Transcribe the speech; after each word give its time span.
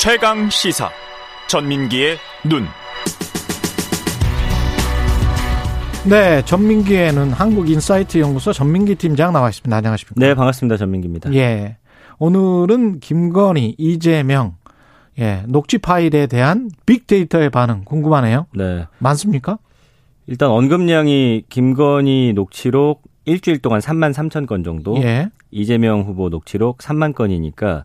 최강 0.00 0.48
시사 0.48 0.88
전민기의 1.48 2.18
눈. 2.48 2.66
네, 6.08 6.40
전민기에는 6.44 7.32
한국인사이트 7.32 8.18
연구소 8.18 8.52
전민기 8.52 8.94
팀장 8.94 9.32
나와 9.32 9.48
있습니다. 9.48 9.76
안녕하십니까? 9.76 10.14
네, 10.24 10.36
반갑습니다. 10.36 10.76
전민기입니다. 10.76 11.34
예. 11.34 11.78
오늘은 12.20 13.00
김건희, 13.00 13.74
이재명, 13.76 14.54
예, 15.18 15.42
녹취 15.48 15.78
파일에 15.78 16.28
대한 16.28 16.70
빅데이터의 16.86 17.50
반응 17.50 17.82
궁금하네요. 17.84 18.46
네. 18.54 18.86
많습니까? 18.98 19.58
일단 20.28 20.50
언급량이 20.50 21.42
김건희 21.48 22.34
녹취록 22.36 23.02
일주일 23.24 23.58
동안 23.58 23.80
3만 23.80 24.12
3천 24.12 24.46
건 24.46 24.62
정도. 24.62 24.96
예. 25.02 25.28
이재명 25.50 26.02
후보 26.02 26.28
녹취록 26.28 26.78
3만 26.78 27.16
건이니까 27.16 27.84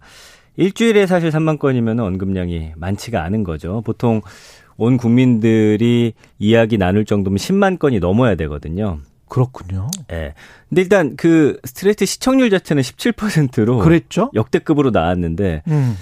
일주일에 0.56 1.08
사실 1.08 1.30
3만 1.30 1.60
건이면 1.60 2.00
언급량이 2.00 2.74
많지가 2.76 3.24
않은 3.24 3.44
거죠. 3.44 3.82
보통 3.86 4.22
온 4.78 4.98
국민들이 4.98 6.14
이야기 6.40 6.78
나눌 6.78 7.06
정도면 7.06 7.38
10만 7.38 7.80
건이 7.80 8.00
넘어야 8.00 8.36
되거든요. 8.36 9.00
그렇군요. 9.28 9.90
예. 10.12 10.34
근데 10.70 10.82
일단 10.82 11.16
그 11.16 11.60
스트레이트 11.64 12.06
시청률 12.06 12.50
자체는 12.52 12.84
17%로 12.84 13.80
그랬죠? 13.80 14.30
역대급으로 14.36 14.92
나왔는데 14.92 15.64
음. 15.68 15.96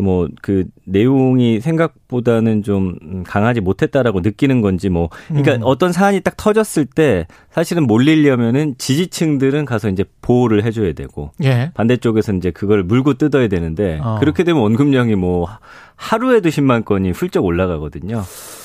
뭐그 0.00 0.64
내용이 0.84 1.60
생각보다는 1.60 2.62
좀 2.62 3.24
강하지 3.26 3.60
못했다라고 3.60 4.20
느끼는 4.20 4.60
건지 4.60 4.88
뭐 4.88 5.08
그러니까 5.28 5.54
음. 5.56 5.60
어떤 5.64 5.90
사안이 5.92 6.20
딱 6.20 6.36
터졌을 6.36 6.84
때 6.84 7.26
사실은 7.50 7.84
몰리려면은 7.86 8.74
지지층들은 8.78 9.64
가서 9.64 9.88
이제 9.88 10.04
보호를 10.22 10.64
해줘야 10.64 10.92
되고 10.92 11.32
예. 11.42 11.70
반대쪽에서 11.74 12.34
이제 12.34 12.50
그걸 12.50 12.82
물고 12.84 13.14
뜯어야 13.14 13.48
되는데 13.48 13.98
어. 14.02 14.18
그렇게 14.20 14.44
되면 14.44 14.62
언급량이 14.62 15.14
뭐 15.16 15.48
하루에도 15.96 16.48
10만 16.50 16.84
건이 16.84 17.10
훌쩍 17.10 17.44
올라가거든요. 17.44 18.22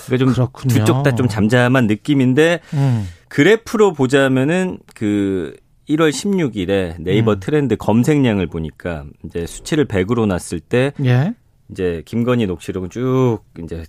그러니까 0.07 0.33
좀. 0.33 0.45
두 0.69 0.83
쪽 0.85 1.03
다 1.03 1.11
좀 1.15 1.27
잠잠한 1.27 1.87
느낌인데 1.87 2.59
음. 2.73 3.07
그래프로 3.29 3.93
보자면은 3.93 4.77
그 4.93 5.55
1월 5.89 6.09
16일에 6.09 6.95
네이버 6.99 7.33
음. 7.33 7.39
트렌드 7.39 7.75
검색량을 7.75 8.47
보니까 8.47 9.05
이제 9.23 9.45
수치를 9.45 9.85
100으로 9.85 10.25
놨을 10.25 10.59
때 10.59 10.93
예. 11.03 11.33
이제 11.69 12.01
김건희 12.05 12.47
녹취록은 12.47 12.89
쭉 12.89 13.39
이제 13.63 13.85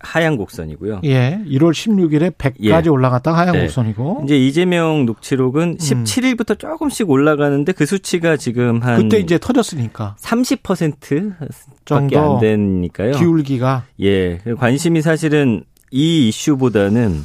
하향 0.00 0.36
곡선이고요. 0.36 1.00
예. 1.04 1.40
1월 1.46 1.72
16일에 1.72 2.32
100까지 2.36 2.54
예. 2.60 2.80
네. 2.80 2.88
올라갔다가 2.88 3.38
하향 3.38 3.58
곡선이고. 3.60 4.22
이제 4.24 4.38
이재명 4.38 5.06
녹취록은 5.06 5.62
음. 5.70 5.76
17일부터 5.76 6.58
조금씩 6.58 7.10
올라가는데 7.10 7.72
그 7.72 7.84
수치가 7.84 8.36
지금 8.36 8.80
한 8.80 9.02
그때 9.02 9.18
이제 9.18 9.38
터졌으니까 9.38 10.16
30%밖에 10.20 11.48
정도 11.84 12.34
안 12.34 12.40
되니까요. 12.40 13.12
기울기가 13.12 13.84
예. 14.00 14.38
관심이 14.58 15.02
사실은 15.02 15.64
이 15.90 16.28
이슈보다는 16.28 17.24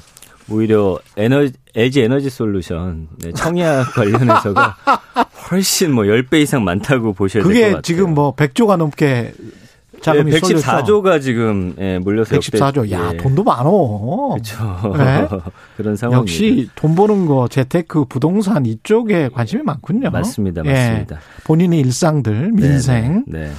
오히려 0.49 0.99
에너지, 1.17 1.53
LG 1.75 2.01
에너지 2.01 2.29
솔루션, 2.29 3.07
네, 3.19 3.31
청약 3.33 3.93
관련해서가 3.95 4.75
훨씬 5.49 5.91
뭐 5.91 6.03
10배 6.03 6.41
이상 6.41 6.63
많다고 6.63 7.13
보셔야 7.13 7.43
될것 7.43 7.47
그게 7.51 7.65
같아요. 7.67 7.81
지금 7.81 8.13
뭐 8.13 8.35
100조가 8.35 8.77
넘게 8.77 9.33
자금이 10.01 10.31
네, 10.31 10.39
쏠렸죠. 10.39 10.67
114조가 10.67 11.21
지금 11.21 11.75
예, 11.79 11.97
물려서 11.97 12.37
114조. 12.37 12.91
야, 12.91 13.11
예, 13.13 13.17
돈도 13.17 13.43
많어. 13.43 13.69
그렇죠. 14.33 14.93
네. 14.97 15.27
그런 15.77 15.95
상황입니다. 15.95 16.19
역시 16.21 16.69
돈 16.75 16.93
버는 16.93 17.25
거 17.25 17.47
재테크 17.47 18.05
부동산 18.05 18.65
이쪽에 18.65 19.29
관심이 19.29 19.63
많군요. 19.63 20.11
맞습니다. 20.11 20.61
예. 20.65 20.71
맞습니다. 20.71 21.19
본인의 21.45 21.79
일상들 21.79 22.51
민생 22.51 23.23
네. 23.27 23.45
네. 23.45 23.51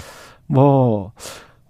뭐 0.47 1.13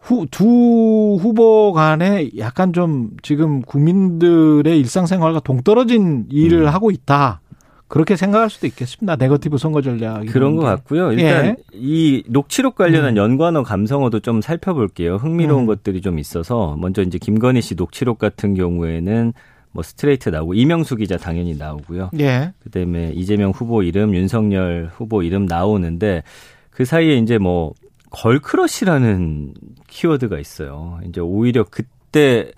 후, 0.04 0.26
두 0.30 1.16
후보 1.18 1.72
간에 1.72 2.28
약간 2.36 2.74
좀 2.74 3.12
지금 3.22 3.62
국민들의 3.62 4.78
일상생활과 4.78 5.40
동떨어진 5.40 6.26
일을 6.30 6.64
음. 6.64 6.68
하고 6.68 6.90
있다. 6.90 7.40
그렇게 7.88 8.14
생각할 8.14 8.50
수도 8.50 8.66
있겠습니다. 8.66 9.16
네거티브 9.16 9.56
선거 9.56 9.80
전략. 9.80 10.26
그런 10.26 10.56
것 10.56 10.62
같고요. 10.62 11.12
일단 11.12 11.46
예. 11.46 11.56
이 11.72 12.22
녹취록 12.28 12.74
관련한 12.74 13.14
음. 13.14 13.16
연관어 13.16 13.62
감성어도 13.62 14.20
좀 14.20 14.42
살펴볼게요. 14.42 15.16
흥미로운 15.16 15.62
음. 15.62 15.66
것들이 15.66 16.02
좀 16.02 16.18
있어서 16.18 16.76
먼저 16.78 17.00
이제 17.00 17.16
김건희 17.16 17.62
씨 17.62 17.74
녹취록 17.74 18.18
같은 18.18 18.54
경우에는 18.54 19.32
뭐 19.72 19.82
스트레이트 19.82 20.28
나오고 20.28 20.52
이명수 20.52 20.96
기자 20.96 21.16
당연히 21.16 21.56
나오고요. 21.56 22.10
예. 22.20 22.52
그다음에 22.62 23.12
이재명 23.14 23.52
후보 23.52 23.82
이름, 23.82 24.14
윤석열 24.14 24.90
후보 24.92 25.22
이름 25.22 25.46
나오는데 25.46 26.24
그 26.70 26.84
사이에 26.84 27.16
이제 27.16 27.38
뭐 27.38 27.72
걸크러쉬라는 28.14 29.54
키워드가 29.88 30.38
있어요. 30.38 30.98
이제 31.08 31.20
오히려 31.20 31.64
그때 31.64 32.50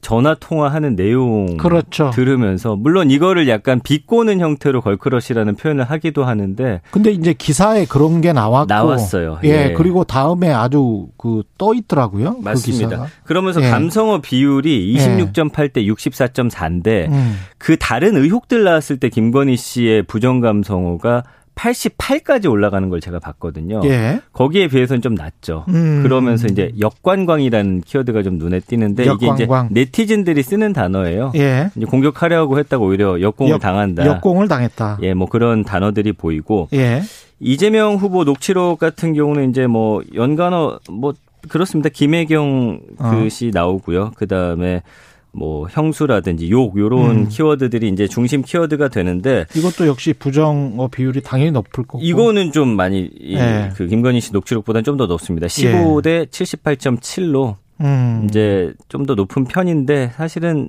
전화 0.00 0.34
통화하는 0.34 0.96
내용 0.96 1.56
그렇죠. 1.58 2.10
들으면서 2.12 2.74
물론 2.74 3.08
이거를 3.08 3.48
약간 3.48 3.78
비꼬는 3.80 4.40
형태로 4.40 4.80
걸크러쉬라는 4.80 5.54
표현을 5.54 5.84
하기도 5.84 6.24
하는데 6.24 6.80
근데 6.90 7.12
이제 7.12 7.32
기사에 7.32 7.84
그런 7.84 8.20
게 8.20 8.32
나왔고 8.32 8.66
나왔어요. 8.66 9.38
예. 9.44 9.48
예. 9.68 9.72
그리고 9.74 10.02
다음에 10.02 10.50
아주 10.52 11.06
그 11.16 11.42
떠 11.56 11.72
있더라고요. 11.74 12.38
그 12.38 12.42
맞습니다. 12.42 12.88
기사가. 12.88 13.06
그러면서 13.22 13.62
예. 13.62 13.70
감성어 13.70 14.20
비율이 14.20 14.92
26.8대 14.96 15.86
64.4인데 15.86 17.08
음. 17.08 17.36
그 17.58 17.76
다른 17.78 18.16
의혹들 18.16 18.64
나왔을 18.64 18.98
때 18.98 19.08
김건희 19.08 19.56
씨의 19.56 20.02
부정 20.02 20.40
감성어가 20.40 21.22
88까지 21.54 22.50
올라가는 22.50 22.88
걸 22.88 23.00
제가 23.00 23.18
봤거든요. 23.18 23.80
예. 23.84 24.20
거기에 24.32 24.68
비해서는 24.68 25.02
좀 25.02 25.14
낮죠. 25.14 25.64
음. 25.68 26.02
그러면서 26.02 26.46
이제 26.48 26.72
역관광이라는 26.80 27.82
키워드가 27.82 28.22
좀 28.22 28.38
눈에 28.38 28.60
띄는데 28.60 29.04
이게 29.04 29.26
역관광. 29.26 29.68
이제 29.70 29.80
네티즌들이 29.80 30.42
쓰는 30.42 30.72
단어예요. 30.72 31.32
예. 31.36 31.70
이제 31.76 31.86
공격하려고 31.86 32.58
했다고 32.58 32.86
오히려 32.86 33.20
역공을 33.20 33.52
역- 33.52 33.60
당한다. 33.60 34.04
역공을 34.06 34.48
당했다. 34.48 34.98
예, 35.02 35.14
뭐 35.14 35.28
그런 35.28 35.62
단어들이 35.64 36.12
보이고 36.12 36.68
예. 36.72 37.02
이재명 37.38 37.96
후보 37.96 38.24
녹취록 38.24 38.78
같은 38.78 39.14
경우는 39.14 39.50
이제 39.50 39.66
뭐 39.66 40.02
연관어 40.14 40.78
뭐 40.90 41.12
그렇습니다. 41.48 41.88
김혜경 41.90 42.80
어. 42.98 43.10
그시 43.10 43.50
나오고요. 43.52 44.12
그 44.16 44.26
다음에 44.26 44.82
뭐 45.34 45.66
형수라든지 45.70 46.50
욕 46.50 46.76
요런 46.78 47.10
음. 47.10 47.28
키워드들이 47.28 47.88
이제 47.88 48.06
중심 48.06 48.42
키워드가 48.42 48.88
되는데 48.88 49.46
이것도 49.56 49.86
역시 49.86 50.12
부정어 50.12 50.88
비율이 50.88 51.22
당연히 51.22 51.52
높을 51.52 51.84
거고. 51.84 52.00
이거는 52.02 52.52
좀 52.52 52.68
많이 52.76 53.08
이 53.18 53.34
예. 53.36 53.70
그 53.74 53.86
김건희 53.86 54.20
씨 54.20 54.32
녹취록보다는 54.32 54.84
좀 54.84 54.96
더 54.98 55.06
높습니다. 55.06 55.46
15대 55.46 56.26
78.7로 56.28 57.56
음. 57.80 58.26
이제 58.28 58.72
좀 58.88 59.06
더 59.06 59.14
높은 59.14 59.44
편인데 59.44 60.12
사실은 60.16 60.68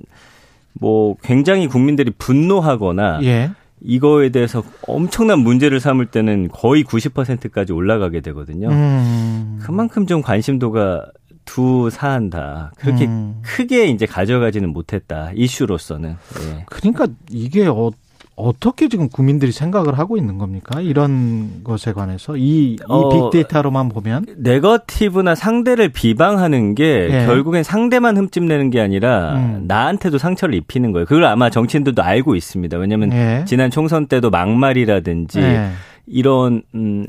뭐 0.72 1.16
굉장히 1.22 1.68
국민들이 1.68 2.10
분노하거나 2.16 3.20
예. 3.24 3.50
이거에 3.82 4.30
대해서 4.30 4.62
엄청난 4.88 5.40
문제를 5.40 5.78
삼을 5.78 6.06
때는 6.06 6.48
거의 6.48 6.84
90%까지 6.84 7.72
올라가게 7.74 8.22
되거든요. 8.22 8.68
음. 8.70 9.58
그만큼 9.62 10.06
좀 10.06 10.22
관심도가 10.22 11.04
두 11.44 11.90
사안 11.90 12.30
다 12.30 12.72
그렇게 12.76 13.06
음. 13.06 13.40
크게 13.42 13.86
이제 13.86 14.06
가져가지는 14.06 14.70
못했다 14.70 15.30
이슈로서는 15.34 16.16
예. 16.40 16.64
그러니까 16.66 17.06
이게 17.30 17.66
어, 17.66 17.90
어떻게 18.36 18.88
지금 18.88 19.08
국민들이 19.08 19.52
생각을 19.52 19.96
하고 19.98 20.16
있는 20.16 20.38
겁니까? 20.38 20.80
이런 20.80 21.62
것에 21.62 21.92
관해서 21.92 22.36
이, 22.36 22.72
이 22.72 22.78
어, 22.88 23.30
빅데이터로만 23.30 23.88
보면 23.88 24.26
네거티브나 24.36 25.34
상대를 25.36 25.90
비방하는 25.90 26.74
게 26.74 27.08
예. 27.10 27.26
결국엔 27.26 27.62
상대만 27.62 28.16
흠집내는 28.16 28.70
게 28.70 28.80
아니라 28.80 29.34
음. 29.34 29.64
나한테도 29.68 30.18
상처를 30.18 30.54
입히는 30.56 30.92
거예요. 30.92 31.06
그걸 31.06 31.24
아마 31.26 31.48
정치인들도 31.48 32.02
알고 32.02 32.34
있습니다. 32.34 32.76
왜냐하면 32.76 33.12
예. 33.12 33.44
지난 33.46 33.70
총선 33.70 34.06
때도 34.06 34.30
막말이라든지 34.30 35.40
예. 35.40 35.70
이런 36.06 36.62
음 36.74 37.06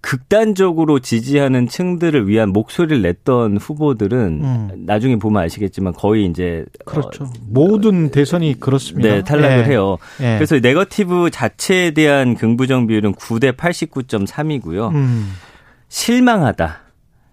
극단적으로 0.00 0.98
지지하는 1.00 1.68
층들을 1.68 2.26
위한 2.26 2.50
목소리를 2.50 3.02
냈던 3.02 3.58
후보들은 3.58 4.18
음. 4.42 4.70
나중에 4.86 5.16
보면 5.16 5.42
아시겠지만 5.42 5.92
거의 5.92 6.26
이제 6.26 6.64
그렇죠. 6.86 7.24
어, 7.24 7.30
모든 7.48 8.10
대선이 8.10 8.58
그렇습니다. 8.60 9.08
네, 9.08 9.22
탈락을 9.22 9.58
예. 9.58 9.64
해요. 9.64 9.98
예. 10.20 10.36
그래서 10.36 10.58
네거티브 10.58 11.30
자체에 11.30 11.90
대한 11.92 12.34
긍부정 12.34 12.86
비율은 12.86 13.14
9대 13.14 13.56
89.3이고요. 13.56 14.90
음. 14.94 15.32
실망하다. 15.88 16.80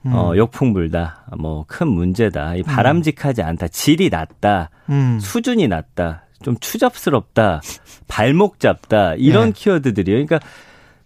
음. 0.05 0.13
어, 0.13 0.35
역풍 0.35 0.73
불다. 0.73 1.25
뭐 1.37 1.63
큰 1.67 1.87
문제다. 1.87 2.55
이 2.55 2.63
바람직하지 2.63 3.41
않다. 3.43 3.67
질이 3.69 4.09
낮다. 4.09 4.69
음. 4.89 5.19
수준이 5.21 5.67
낮다. 5.67 6.23
좀 6.43 6.55
추잡스럽다. 6.59 7.61
발목 8.07 8.59
잡다. 8.59 9.15
이런 9.15 9.49
예. 9.49 9.51
키워드들이에요. 9.53 10.25
그러니까 10.25 10.39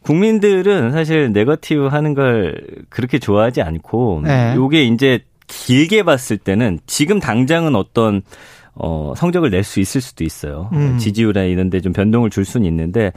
국민들은 0.04 0.92
사실 0.92 1.32
네거티브 1.32 1.88
하는 1.88 2.14
걸 2.14 2.56
그렇게 2.90 3.20
좋아하지 3.20 3.62
않고 3.62 4.22
네. 4.24 4.54
요게 4.56 4.84
이제 4.86 5.20
길게 5.48 6.04
봤을 6.04 6.38
때는 6.38 6.80
지금 6.88 7.20
당장은 7.20 7.76
어떤 7.76 8.22
어 8.74 9.14
성적을 9.18 9.50
낼 9.52 9.64
수 9.64 9.80
있을 9.80 10.02
수도 10.02 10.24
있어요. 10.24 10.70
음. 10.74 10.98
지지율이나 10.98 11.46
이런 11.46 11.70
데 11.70 11.82
좀 11.82 11.94
변동을 11.94 12.30
줄 12.30 12.46
수는 12.46 12.66
있는데 12.68 13.12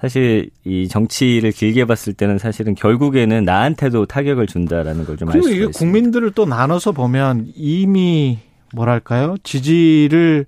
사실 0.00 0.48
이 0.64 0.88
정치를 0.88 1.52
길게 1.52 1.84
봤을 1.84 2.14
때는 2.14 2.38
사실은 2.38 2.74
결국에는 2.74 3.44
나한테도 3.44 4.06
타격을 4.06 4.46
준다라는 4.46 5.04
걸 5.04 5.16
좀알 5.18 5.32
그리고 5.32 5.42
수가 5.48 5.54
이게 5.54 5.64
있습니다. 5.66 5.78
국민들을 5.78 6.30
또 6.30 6.46
나눠서 6.46 6.92
보면 6.92 7.48
이미 7.54 8.38
뭐랄까요 8.72 9.36
지지를 9.42 10.46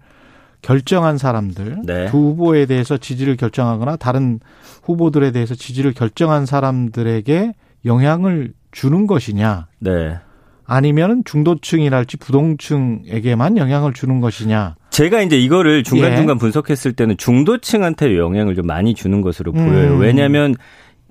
결정한 0.63 1.19
사람들 1.19 1.83
네. 1.85 2.07
두 2.07 2.19
후보에 2.19 2.67
대해서 2.67 2.97
지지를 2.97 3.37
결정하거나 3.37 3.97
다른 3.97 4.41
후보들에 4.85 5.33
대해서 5.33 5.55
지지를 5.55 5.93
결정한 5.93 6.47
사람들에게 6.47 7.53
영향을 7.85 8.53
주는 8.71 9.07
것이냐 9.07 9.67
네. 9.81 10.17
아니면은 10.65 11.23
중도층이랄지 11.25 12.17
부동층에게만 12.19 13.59
영향을 13.59 13.93
주는 13.93 14.21
것이냐 14.21 14.77
제가 14.91 15.23
이제 15.23 15.37
이거를 15.37 15.83
중간중간 15.83 16.37
예. 16.37 16.39
분석했을 16.39 16.93
때는 16.93 17.17
중도층한테 17.17 18.17
영향을 18.17 18.55
좀 18.55 18.67
많이 18.67 18.95
주는 18.95 19.21
것으로 19.21 19.53
음. 19.53 19.67
보여요. 19.67 19.97
왜냐하면 19.97 20.55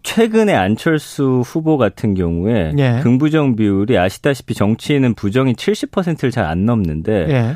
최근에 0.04 0.54
안철수 0.56 1.44
후보 1.46 1.78
같은 1.78 2.14
경우에 2.16 2.74
예. 2.80 3.00
긍부정 3.04 3.56
비율이 3.56 3.98
아시다시피 3.98 4.54
정치인은 4.54 5.14
부정이 5.16 5.54
70%를 5.54 6.32
잘 6.32 6.46
안 6.46 6.66
넘는데 6.66 7.12
예. 7.30 7.56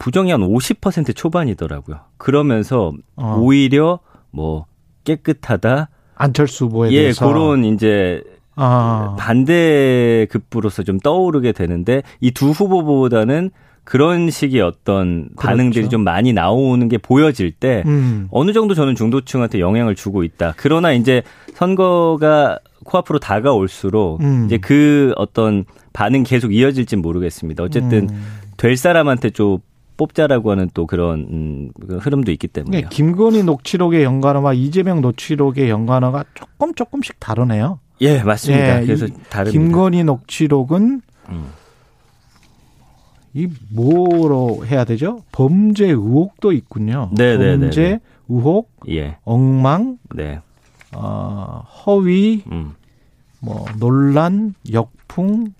부정이 0.00 0.32
한 0.32 0.40
50% 0.40 1.14
초반이더라고요. 1.14 1.98
그러면서 2.16 2.92
어. 3.16 3.36
오히려 3.38 4.00
뭐 4.32 4.66
깨끗하다. 5.04 5.88
안철수 6.16 6.64
후보에 6.64 6.90
예, 6.90 7.00
대해서 7.02 7.28
그런 7.28 7.64
이제 7.64 8.22
아. 8.56 9.14
반대 9.18 10.26
급부로서 10.30 10.82
좀 10.82 10.98
떠오르게 10.98 11.52
되는데 11.52 12.02
이 12.20 12.32
두 12.32 12.50
후보보다는 12.50 13.50
그런 13.84 14.30
식의 14.30 14.60
어떤 14.60 15.28
반응들이 15.38 15.82
그렇죠. 15.82 15.90
좀 15.90 16.04
많이 16.04 16.32
나오는 16.32 16.88
게 16.88 16.96
보여질 16.98 17.52
때 17.52 17.82
음. 17.86 18.28
어느 18.30 18.52
정도 18.52 18.74
저는 18.74 18.94
중도층한테 18.94 19.60
영향을 19.60 19.94
주고 19.94 20.22
있다. 20.24 20.54
그러나 20.56 20.92
이제 20.92 21.22
선거가 21.54 22.58
코앞으로 22.84 23.18
다가올수록 23.18 24.20
음. 24.22 24.44
이제 24.46 24.58
그 24.58 25.12
어떤 25.16 25.64
반응 25.92 26.22
계속 26.22 26.54
이어질진 26.54 27.02
모르겠습니다. 27.02 27.62
어쨌든 27.64 28.08
음. 28.10 28.24
될 28.56 28.76
사람한테 28.76 29.30
좀 29.30 29.58
뽑자라고 30.00 30.50
하는 30.50 30.70
또 30.72 30.86
그런 30.86 31.26
음, 31.30 31.70
그 31.86 31.98
흐름도 31.98 32.32
있기 32.32 32.48
때문에요. 32.48 32.82
네, 32.84 32.88
김건희 32.88 33.42
녹취록의 33.42 34.02
연관어와 34.02 34.54
이재명 34.54 35.02
녹취록의 35.02 35.68
연관어가 35.68 36.24
조금 36.32 36.72
조금씩 36.74 37.20
다르네요. 37.20 37.80
예, 38.00 38.22
맞습니다. 38.22 38.80
예, 38.80 38.86
그래서 38.86 39.04
이 39.04 39.12
다릅니다. 39.28 39.50
김건희 39.50 40.04
녹취록은 40.04 41.02
음. 41.28 41.46
이 43.34 43.46
뭐로 43.68 44.64
해야 44.64 44.84
되죠? 44.84 45.22
범죄 45.32 45.84
의혹도 45.84 46.52
있군요. 46.52 47.10
네, 47.12 47.36
네, 47.36 47.56
네, 47.56 47.60
범죄 47.60 47.82
네. 47.82 48.00
의혹, 48.30 48.70
예, 48.88 49.18
엉망, 49.24 49.98
네, 50.14 50.40
어, 50.94 51.62
허위, 51.84 52.42
음, 52.50 52.72
뭐 53.40 53.66
논란, 53.78 54.54
역풍, 54.72 55.52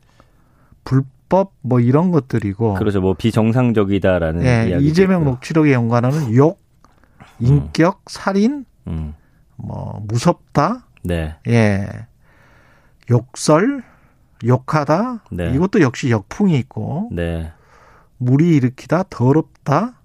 불법 0.85 1.20
뭐 1.63 1.81
이런 1.81 2.11
것들이고. 2.11 2.75
그렇죠. 2.75 3.01
뭐 3.01 3.15
비정상적이다라는 3.15 4.45
예, 4.45 4.69
이야기. 4.69 4.87
이재명 4.87 5.25
녹취록의 5.25 5.73
연관어는 5.73 6.35
욕, 6.35 6.61
인격, 7.39 8.03
살인, 8.09 8.65
음, 8.87 9.15
뭐 9.57 10.03
무섭다, 10.07 10.87
네, 11.03 11.37
예, 11.47 11.87
욕설, 13.11 13.83
욕하다. 14.45 15.25
네. 15.31 15.53
이것도 15.55 15.81
역시 15.81 16.11
역풍이 16.11 16.59
있고 16.59 17.09
네. 17.13 17.53
무리 18.19 18.57
일으키다, 18.57 19.05
더럽다, 19.09 20.00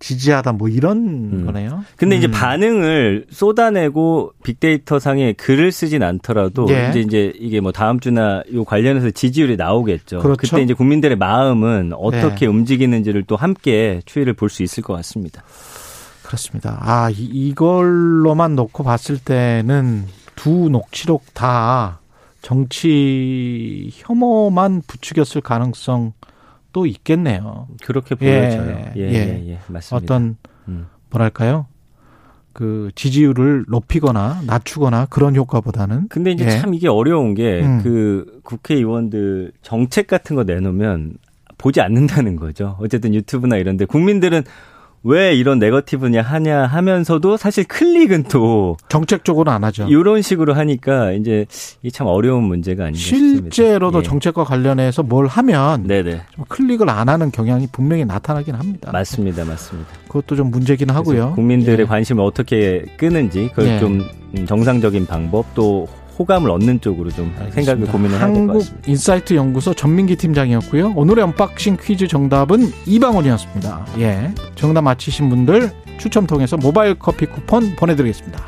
지지하다 0.00 0.52
뭐 0.52 0.68
이런 0.68 0.98
음. 1.32 1.46
거네요. 1.46 1.84
근데 1.96 2.16
이제 2.16 2.28
음. 2.28 2.30
반응을 2.30 3.26
쏟아내고 3.30 4.32
빅데이터 4.44 4.98
상에 4.98 5.32
글을 5.32 5.72
쓰진 5.72 6.02
않더라도 6.02 6.66
예. 6.70 6.88
이제 6.90 7.00
이제 7.00 7.32
이게 7.38 7.60
뭐 7.60 7.72
다음 7.72 7.98
주나 8.00 8.42
요 8.52 8.64
관련해서 8.64 9.10
지지율이 9.10 9.56
나오겠죠. 9.56 10.20
그렇죠. 10.20 10.56
때 10.56 10.62
이제 10.62 10.74
국민들의 10.74 11.16
마음은 11.16 11.92
어떻게 11.94 12.40
네. 12.40 12.46
움직이는지를 12.46 13.24
또 13.24 13.36
함께 13.36 14.00
추이를 14.04 14.34
볼 14.34 14.48
수 14.48 14.62
있을 14.62 14.82
것 14.82 14.94
같습니다. 14.94 15.42
그렇습니다. 16.22 16.78
아, 16.82 17.10
이, 17.10 17.14
이걸로만 17.24 18.54
놓고 18.54 18.84
봤을 18.84 19.18
때는 19.18 20.04
두 20.36 20.68
녹취록 20.70 21.34
다 21.34 22.00
정치 22.42 23.90
혐오만 23.92 24.82
부추겼을 24.86 25.40
가능성 25.40 26.12
또 26.78 26.86
있겠네요. 26.86 27.66
그렇게 27.82 28.14
예, 28.20 28.40
보여져요. 28.40 28.92
예, 28.96 29.00
예, 29.00 29.12
예. 29.12 29.48
예, 29.48 29.58
맞습니다. 29.66 29.96
어떤 29.96 30.36
음. 30.68 30.86
뭐랄까요? 31.10 31.66
그 32.52 32.92
지지율을 32.94 33.64
높이거나 33.66 34.42
낮추거나 34.46 35.06
그런 35.06 35.34
효과보다는 35.34 36.06
근데 36.08 36.30
이제 36.30 36.44
예. 36.44 36.50
참 36.50 36.74
이게 36.74 36.86
어려운 36.88 37.34
게 37.34 37.62
음. 37.62 37.80
그 37.82 38.40
국회의원들 38.44 39.52
정책 39.62 40.06
같은 40.06 40.36
거 40.36 40.44
내놓으면 40.44 41.14
보지 41.56 41.80
않는다는 41.80 42.36
거죠. 42.36 42.76
어쨌든 42.78 43.12
유튜브나 43.12 43.56
이런데 43.56 43.84
국민들은 43.84 44.44
왜 45.04 45.34
이런 45.34 45.58
네거티브냐 45.58 46.22
하냐 46.22 46.66
하면서도 46.66 47.36
사실 47.36 47.64
클릭은 47.64 48.24
또 48.24 48.76
정책적으로 48.88 49.50
안 49.50 49.64
하죠. 49.64 49.86
이런 49.88 50.22
식으로 50.22 50.54
하니까 50.54 51.12
이제 51.12 51.46
이게 51.82 51.90
참 51.90 52.06
어려운 52.06 52.44
문제가 52.44 52.84
아닌가 52.84 52.98
싶습니다. 52.98 53.48
실제로도 53.50 54.00
예. 54.00 54.02
정책과 54.02 54.44
관련해서 54.44 55.02
뭘 55.02 55.26
하면 55.26 55.84
네네 55.84 56.22
좀 56.34 56.44
클릭을 56.48 56.90
안 56.90 57.08
하는 57.08 57.30
경향이 57.30 57.68
분명히 57.72 58.04
나타나긴 58.04 58.54
합니다. 58.54 58.90
맞습니다, 58.92 59.44
맞습니다. 59.44 59.88
그것도 60.08 60.36
좀 60.36 60.50
문제긴 60.50 60.90
하고요. 60.90 61.32
국민들의 61.34 61.80
예. 61.80 61.84
관심을 61.84 62.24
어떻게 62.24 62.84
끄는지 62.96 63.48
그걸 63.54 63.66
예. 63.66 63.78
좀 63.78 64.04
음, 64.36 64.46
정상적인 64.46 65.06
방법 65.06 65.46
또 65.54 65.86
호감을 66.18 66.50
얻는 66.50 66.80
쪽으로 66.80 67.10
좀 67.10 67.32
생각을 67.36 67.48
알겠습니다. 67.58 67.92
고민을 67.92 68.18
해야 68.18 68.26
될것 68.26 68.38
한국 68.40 68.58
같습니다. 68.58 68.90
인사이트 68.90 69.34
연구소 69.34 69.74
전민기 69.74 70.16
팀장이었고요. 70.16 70.94
오늘의 70.96 71.24
unboxing 71.24 71.76
퀴즈 71.80 72.08
정답은 72.08 72.72
이방원이었습니다. 72.86 73.86
예. 73.98 74.32
정답 74.54 74.82
맞히신 74.82 75.28
분들 75.28 75.70
추첨 75.98 76.26
통해서 76.26 76.56
모바일 76.56 76.94
커피 76.98 77.26
쿠폰 77.26 77.76
보내드리겠습니다. 77.76 78.42